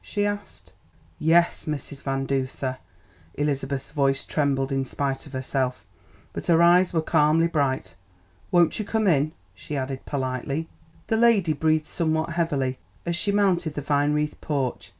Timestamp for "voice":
3.91-4.25